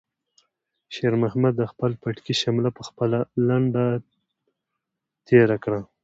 [0.95, 3.85] شېرمحمد د خپل پټکي شمله په خپله لنده
[5.27, 5.79] تېره کړه.